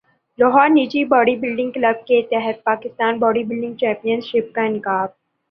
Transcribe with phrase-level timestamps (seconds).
[0.39, 5.07] لاہور نجی body building club کے تحت Pakistan body building championship کا انعقاد